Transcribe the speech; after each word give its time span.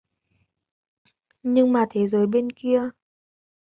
Nhưng 1.43 1.73
mà 1.73 1.85
thế 1.91 2.07
giới 2.07 2.27
bên 2.27 2.51
kia 2.51 2.83